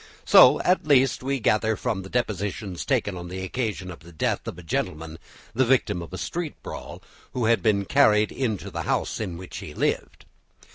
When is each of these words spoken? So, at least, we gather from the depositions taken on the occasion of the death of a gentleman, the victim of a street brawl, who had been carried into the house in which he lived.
So, 0.25 0.59
at 0.61 0.87
least, 0.87 1.21
we 1.21 1.39
gather 1.39 1.75
from 1.75 2.01
the 2.01 2.09
depositions 2.09 2.85
taken 2.85 3.15
on 3.15 3.27
the 3.27 3.43
occasion 3.43 3.91
of 3.91 3.99
the 3.99 4.11
death 4.11 4.47
of 4.47 4.57
a 4.57 4.63
gentleman, 4.63 5.19
the 5.53 5.63
victim 5.63 6.01
of 6.01 6.11
a 6.11 6.17
street 6.17 6.55
brawl, 6.63 7.03
who 7.33 7.45
had 7.45 7.61
been 7.61 7.85
carried 7.85 8.31
into 8.31 8.71
the 8.71 8.81
house 8.89 9.19
in 9.19 9.37
which 9.37 9.57
he 9.57 9.75
lived. 9.75 10.25